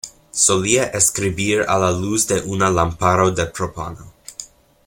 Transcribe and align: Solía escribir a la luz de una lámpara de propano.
Solía 0.31 0.85
escribir 0.85 1.63
a 1.69 1.77
la 1.77 1.91
luz 1.91 2.25
de 2.25 2.41
una 2.41 2.71
lámpara 2.71 3.29
de 3.29 3.45
propano. 3.45 4.11